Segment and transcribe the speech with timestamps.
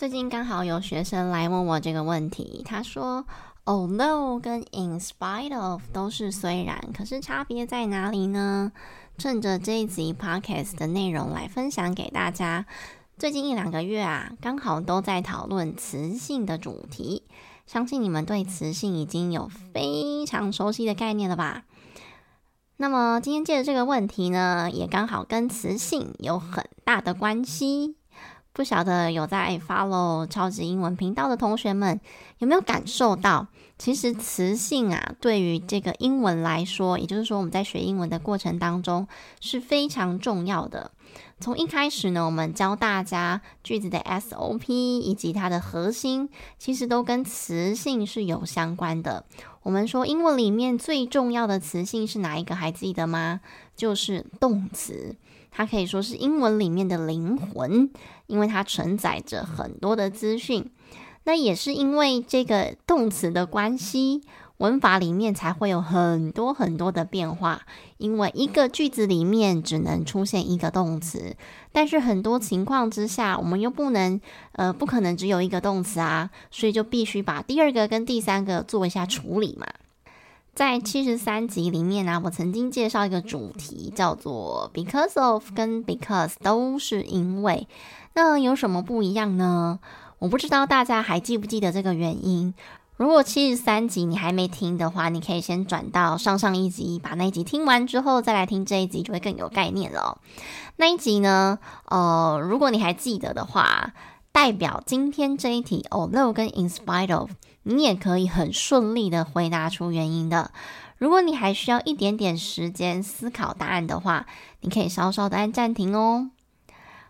[0.00, 3.26] 最近刚好有学生来问我这个问题，他说
[3.66, 8.72] ，although 跟 in spite of 都是虽然，可是差别在哪里呢？
[9.18, 12.64] 趁着这一集 podcast 的内容来分享给大家。
[13.18, 17.24] 最近一两个月啊，刚好都在讨论词性的主题，
[17.66, 21.64] 相信你们对词性已经有非常熟悉的概念了吧？
[22.78, 27.96] 那么今天借着这个问题呢，也刚好跟词性有很大的关系。
[28.52, 32.00] 不晓得有在 follow 超级英文频道的同学们
[32.38, 33.46] 有没有感受到，
[33.78, 39.06] 其实词性啊，对于这个英文来说，也就是说我们在学英文的过程当中
[39.40, 40.90] 是非常重要的。
[41.38, 46.28] 从一开始呢，我们教大家句子的 SOP 以及它的核心，
[46.58, 49.24] 其实都跟词性是有相关的。
[49.62, 52.54] 我们说英文里面最重要的词性是哪一个？
[52.54, 53.40] 还记得吗？
[53.76, 55.16] 就是动词。
[55.50, 57.90] 它可以说是英文里面的灵魂，
[58.26, 60.70] 因为它承载着很多的资讯。
[61.24, 64.22] 那也是因为这个动词的关系，
[64.56, 67.62] 文法里面才会有很多很多的变化。
[67.98, 71.36] 因为一个句子里面只能出现一个动词，
[71.72, 74.18] 但是很多情况之下，我们又不能，
[74.52, 79.66] 呃，不可能只有一个动词啊，所以就必须把第二个跟第三个做一下处理嘛。
[80.54, 87.66] 在七十三集里面呢、啊，我曾经介绍一个主题，叫做 because of 跟 because 都是因为，
[88.14, 89.78] 那有什么不一样呢？
[90.18, 92.52] 我不知道大家还记不记得这个原因。
[92.96, 100.18] 如果七十三集你还没听的话，你可以先转到上上一集，把那一集听完之后再来听这一集，就会更有概念了。
[100.76, 103.94] 那一集呢，呃，如果你还记得的话，
[104.32, 107.30] 代表今天这一题，although 跟 in spite of。
[107.62, 110.50] 你也可以很顺利的回答出原因的。
[110.96, 114.26] 如果你还需要一点点时间思考答案的话，
[114.62, 116.30] 你可以稍稍的按暂停哦。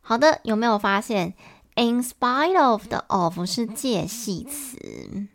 [0.00, 1.34] 好的，有没有发现
[1.74, 5.26] in spite of 的 of 是介系词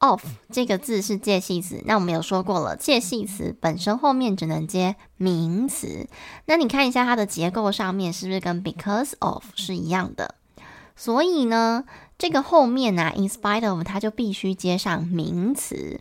[0.00, 0.22] ？of
[0.52, 1.82] 这个字是介系词。
[1.86, 6.06] 那我们有说过了，介系词本身后面只能接名词。
[6.44, 10.34] 那你看一下它的结构上面是不是跟 because of 是一样的？
[10.96, 11.84] 所以呢，
[12.18, 16.00] 这个后面啊，in spite of 它就必须接上名词。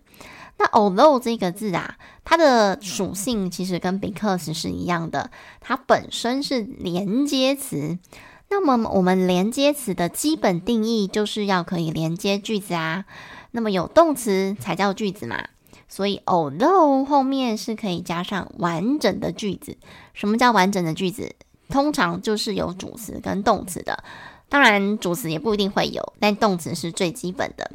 [0.57, 5.29] 那 although 这个字啊，它的属性其实跟 because 是一样的，
[5.59, 7.99] 它本身是连接词。
[8.47, 13.03] 那么我们连接词的基本定义就是要可以连接句子啊。
[13.51, 15.43] 那么有动词才叫句子嘛。
[15.89, 19.77] 所以 although 后面是可以加上完整的句子。
[20.13, 21.35] 什么叫完整的句子？
[21.67, 24.03] 通常就是有主词跟动词的。
[24.47, 27.71] 当然，主词也不一定会有，但动词是最基本的。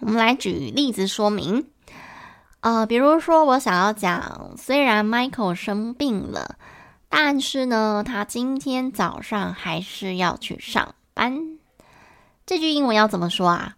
[0.00, 1.66] 我们来举例子说明。
[2.60, 6.56] 呃，比如说我想要讲，虽然 Michael 生病了，
[7.08, 11.58] 但是呢，他今天早上还是要去上班。
[12.46, 13.76] 这句英文要怎么说啊？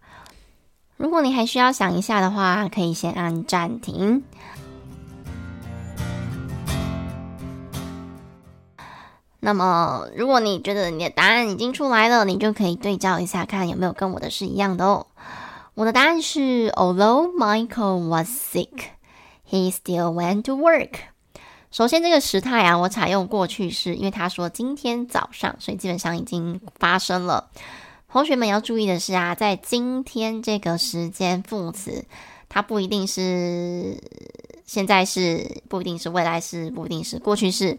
[0.97, 4.23] 如果你还需要想一下的话，可以先按暂停。
[9.45, 15.05] 那么，如果你觉得你的答案已经出来了，你就可以对照一下，看有没有跟我的是一样的哦。
[15.73, 18.91] 我的答案是，Although Michael was sick,
[19.49, 20.91] he still went to work。
[21.71, 27.49] 首先，这个时态啊，我采用过去式，因为他说今天早上，所以基本上已经发生了。
[28.09, 32.05] 同学们要注意的是啊，在今天这个时间副词，
[32.47, 33.97] 它不一定是
[34.73, 37.77] 现在是，不一定是未来式，不一定是过去式。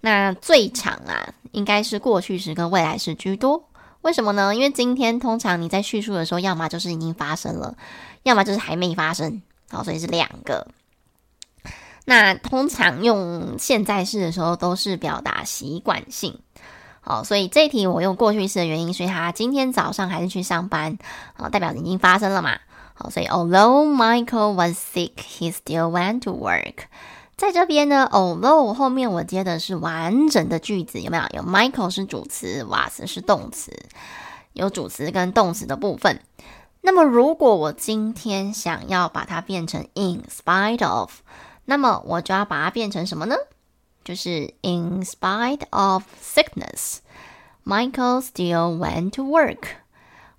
[0.00, 3.64] 那最常啊，应该是过去时跟未来时居多。
[4.02, 4.54] 为什么呢？
[4.54, 7.76] 因为今天通常你在叙述的时候，要么就是已经发生了，
[8.22, 9.42] 要么就是还没发生。
[9.68, 10.68] 好，所以是两个。
[12.04, 16.38] 那通常用现在式的时候，都是表达习惯性。
[17.00, 20.96] 好，所以这题我用过去式的原因，所以他今天早上还是去上班，
[21.36, 22.60] 啊，代表已经发生了嘛。
[22.98, 26.84] 好，所以 although Michael was sick, he still went to work。
[27.36, 31.24] 在这边呢，although 后面我接的是完整的句子，有没有？
[31.34, 33.70] 有 Michael 是主词，was 是动词，
[34.54, 36.22] 有主词跟动词的部分。
[36.80, 41.10] 那么如果我今天想要把它变成 in spite of，
[41.66, 43.36] 那么我就要把它变成什么呢？
[44.02, 49.64] 就是 in spite of sickness，Michael still went to work。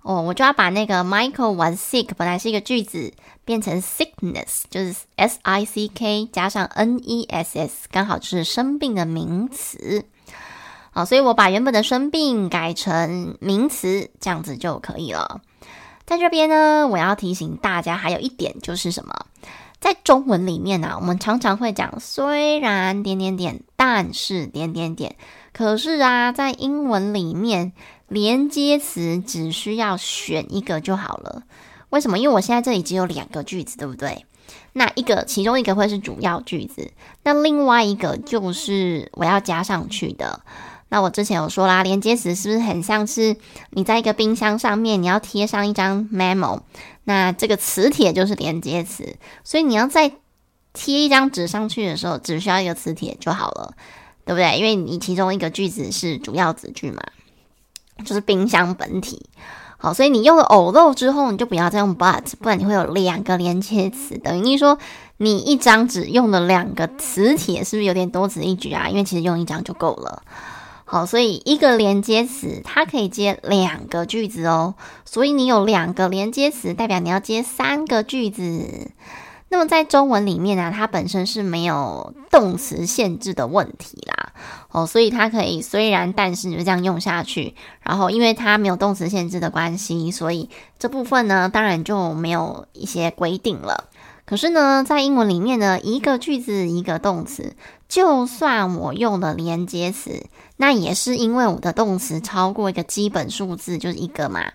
[0.02, 3.12] 哦，我就要把那个 Michael was sick 本来是一个句子，
[3.44, 10.04] 变成 sickness，就是 s i c k 加上 n e s s，刚好就是生病的名词。
[10.90, 15.42] 好，所以我把原本的生病改成名词，这样子就可以了。
[16.06, 19.14] 在这边呢，我要提醒大家还有一点就是什么？
[19.78, 25.16] 在中文里面呢、啊，我们常常会讲虽然点点点，但是点点点。
[25.52, 27.72] 可是啊，在英文里面，
[28.08, 31.44] 连接词只需要选一个就好了。
[31.90, 32.18] 为什么？
[32.18, 34.24] 因为我现在这里只有两个句子，对不对？
[34.72, 36.90] 那一个，其中一个会是主要句子，
[37.22, 40.40] 那另外一个就是我要加上去的。
[40.90, 43.36] 那我之前有说啦，连接词是不是很像是
[43.70, 46.60] 你在一个冰箱上面，你要贴上一张 memo，
[47.04, 50.12] 那这个磁铁就是连接词，所以你要再
[50.72, 53.74] 贴一张纸上去的时候，只需要一个磁铁就好了，
[54.24, 54.56] 对不对？
[54.56, 57.02] 因为你其中一个句子是主要子句嘛，
[58.04, 59.26] 就是冰箱本体。
[59.80, 64.76] 好，所以你用了 although 之后，你就不要再用 but，不然你会有两个连接词，等于说
[65.18, 68.88] 你一张纸用了两个磁铁，是不是有点多此一举啊？
[68.88, 70.22] 因为其实用一张就够了。
[70.84, 74.74] 好，所以一个连接词它可以接两个句子哦，
[75.04, 78.90] 所以你有两个连接词，代表你要接三个句子。
[79.50, 84.27] 那么在中文里面呢，它本身是没有动词限制的问题啦，
[84.70, 87.54] 哦，所以它可以虽然但是就这样用下去。
[87.82, 93.84] 然后因为它没有动词限制的关系，所以这部分呢，当然就没有一些规定了。
[94.24, 97.56] 可是呢，在英文里面呢，一个句子一个动词，
[97.88, 100.26] 就算我用了连接词，
[100.58, 104.52] 那也是因为我的动词超过一个基本数字，就是一个嘛。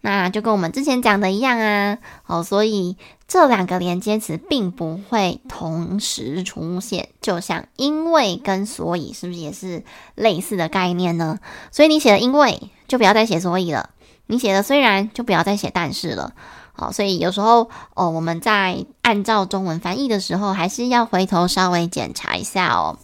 [0.00, 9.82] 那就跟我们之前讲的一样啊，哦，所以这两个连接词并不会同时出现，就像因为跟所以，是不是也是
[10.14, 11.38] 类似的概念呢？
[11.72, 13.88] 所以你写的因为，就不要再写所以了；
[14.26, 16.34] 你写的虽然，就不要再写但是了。
[16.74, 22.98] 好，所以有时候哦，我们在按照中文翻译的时候，还是要回头稍微检查一下哦。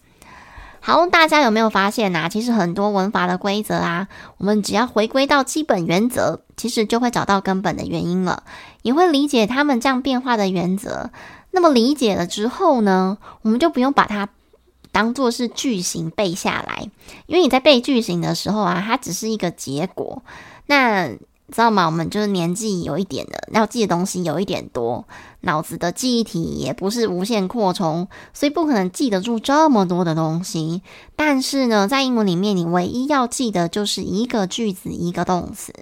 [0.80, 2.28] 好，大家有没有发现呐、啊？
[2.28, 8.42] 其实很多文法的规则啊，我们只要回归到基本原则，其实就会找到根本的原因了，
[8.82, 11.10] 也会理解他们这样变化的原则。
[11.50, 14.28] 那么理解了之后呢，我们就不用把它
[14.90, 16.88] 当做是句型背下来，
[17.26, 20.22] 因为你在背句型的时候啊，它只是一个结果。
[20.66, 21.10] 那
[21.50, 21.86] 知道吗？
[21.86, 25.04] 我们就是年纪有一点的，要记的东西有一点多，
[25.40, 30.82] 脑子的记忆体也不是无限扩充，所以不可能记得住这么多的东西。
[31.16, 35.74] 但是呢，在英文里面，你唯一要记得就是一个句子一个动词。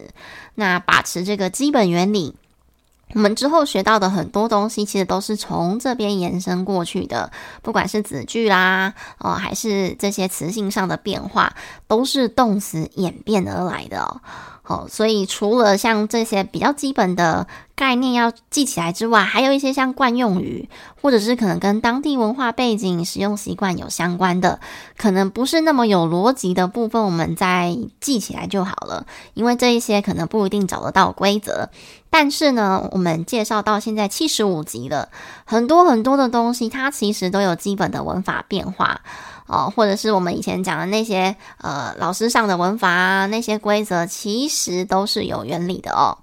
[0.55, 2.35] 那把持这个基本原理，
[3.15, 7.31] 我们之后学到的很多东西，其实都是从这边延伸过去的，
[7.62, 11.55] 不管是子句啦，哦，还是这些词性上的变化，
[11.87, 14.20] 都是动词演变而来的。
[14.69, 17.46] 哦，所以除了像这些比较基本的
[17.79, 20.69] 概念要记起来之外，还有一些像惯用语，
[21.01, 24.58] 或者是可能跟当地文化背景、使用习惯有相关的，
[24.97, 29.06] 可能不是那么有逻辑的部分，我们再记起来就好了。
[29.35, 31.69] 因为这一些可能不一定找得到规则，
[32.11, 35.08] 但是呢，我们介绍到现在七十五集了，
[35.44, 39.01] 很多很多的东西，它其实都有基本的文法变化。
[39.47, 46.19] 哦，或者是我们以前讲的那些呃老师上的文法啊，那些规则其实都是有原理的哦。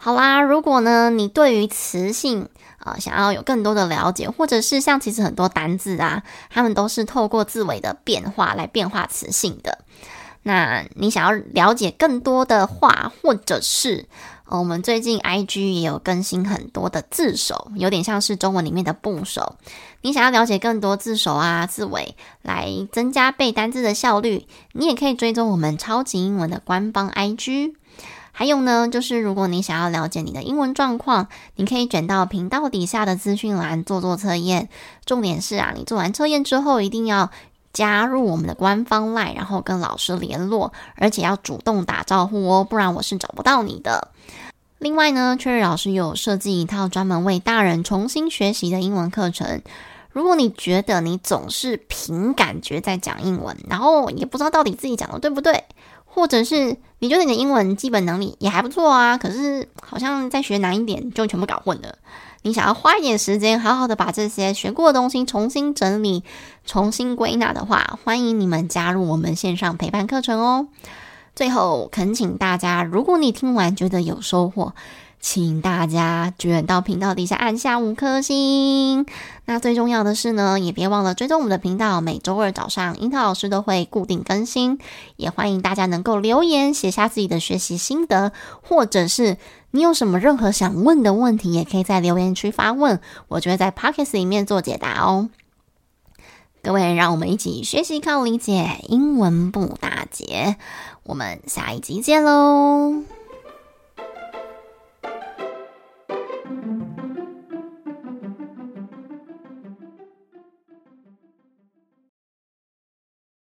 [0.00, 9.80] 好啦，如果呢你对于词性啊、想要有更多的了解，或者是像其实很多单字啊，他们都是透过字尾的变化来变化词性的。
[10.44, 14.06] 那你想要了解更多的话，或者是。
[14.50, 19.56] 我们最近 IG 也有更新很多的字首，有点像是中文里面的部首。
[20.00, 27.74] 你想要了解更多字首啊、字尾，来增加背单字的效率，你也可以追踪我们超级英文的官方 IG。
[28.38, 31.26] 还有呢，就是如果你想要了解你的英文状况，
[31.56, 34.68] 你可以卷到频道底下的资讯栏做做测验。
[35.04, 37.32] 重点是啊，你做完测验之后一定要
[37.72, 44.12] 加入我们的官方 LINE，然后跟老师联络，而且要主动打招呼哦，不然我是找不到你的。
[44.78, 49.62] 另外呢，Cherry 老师有设计一套专门为大人重新学习的英文课程。
[50.12, 55.64] 如果你觉得你总是凭感觉在讲英文，然后也不知道到底自己讲的对不对，
[56.18, 61.96] 或者是你觉得你的英文基本能力也还不错啊，可是好像再学难一点就全部搞混了。
[62.42, 66.24] 你想要花一点时间，好好的把这些学过的东西重新整理、
[66.66, 70.66] 重新归纳的话，欢迎你们加入我们线上陪伴课程哦。
[71.36, 74.74] 最后，恳请大家，如果你听完觉得有收获，
[75.20, 79.06] 请大家卷到频道底下按下五颗星。
[79.44, 84.78] 那最重要的是呢，也别忘了追踪我们的频道，每周二早上樱桃老师都会固定更新。
[85.16, 88.32] 也欢迎大家能够留言写下自己的学习心得，
[88.62, 89.36] 或者是
[89.70, 95.28] 你有什么任何想问的问题，也可以在留言区发问，我就会在 Podcast 里面做解答哦。
[96.62, 100.56] 各位，让我们一起学习靠理解，英文不打结。
[101.04, 103.17] 我们下一集见喽！